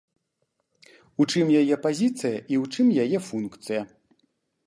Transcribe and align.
У 1.23 1.25
чым 1.31 1.47
яе 1.61 1.75
пазіцыя 1.85 2.39
і 2.53 2.55
ў 2.61 2.63
чым 2.73 2.87
яе 3.03 3.17
функцыя. 3.29 3.81